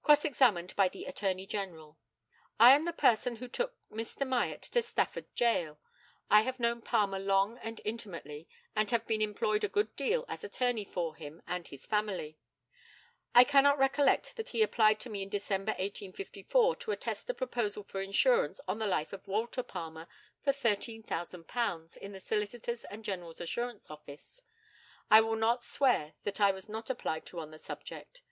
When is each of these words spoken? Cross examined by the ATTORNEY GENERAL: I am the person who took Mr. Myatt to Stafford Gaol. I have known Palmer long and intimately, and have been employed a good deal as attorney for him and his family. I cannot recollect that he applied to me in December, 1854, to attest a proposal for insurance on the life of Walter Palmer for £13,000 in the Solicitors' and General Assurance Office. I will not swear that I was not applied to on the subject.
Cross 0.00 0.24
examined 0.24 0.76
by 0.76 0.88
the 0.88 1.06
ATTORNEY 1.06 1.44
GENERAL: 1.44 1.98
I 2.60 2.70
am 2.76 2.84
the 2.84 2.92
person 2.92 3.34
who 3.34 3.48
took 3.48 3.74
Mr. 3.90 4.24
Myatt 4.24 4.62
to 4.62 4.80
Stafford 4.80 5.24
Gaol. 5.36 5.80
I 6.30 6.42
have 6.42 6.60
known 6.60 6.82
Palmer 6.82 7.18
long 7.18 7.58
and 7.58 7.80
intimately, 7.84 8.46
and 8.76 8.88
have 8.92 9.08
been 9.08 9.20
employed 9.20 9.64
a 9.64 9.68
good 9.68 9.96
deal 9.96 10.24
as 10.28 10.44
attorney 10.44 10.84
for 10.84 11.16
him 11.16 11.42
and 11.48 11.66
his 11.66 11.84
family. 11.84 12.38
I 13.34 13.42
cannot 13.42 13.76
recollect 13.76 14.36
that 14.36 14.50
he 14.50 14.62
applied 14.62 15.00
to 15.00 15.10
me 15.10 15.22
in 15.22 15.28
December, 15.28 15.72
1854, 15.72 16.76
to 16.76 16.92
attest 16.92 17.28
a 17.28 17.34
proposal 17.34 17.82
for 17.82 18.00
insurance 18.00 18.60
on 18.68 18.78
the 18.78 18.86
life 18.86 19.12
of 19.12 19.26
Walter 19.26 19.64
Palmer 19.64 20.06
for 20.44 20.52
£13,000 20.52 21.96
in 21.96 22.12
the 22.12 22.20
Solicitors' 22.20 22.84
and 22.84 23.04
General 23.04 23.30
Assurance 23.36 23.90
Office. 23.90 24.44
I 25.10 25.20
will 25.22 25.34
not 25.34 25.64
swear 25.64 26.14
that 26.22 26.40
I 26.40 26.52
was 26.52 26.68
not 26.68 26.88
applied 26.88 27.26
to 27.26 27.40
on 27.40 27.50
the 27.50 27.58
subject. 27.58 28.22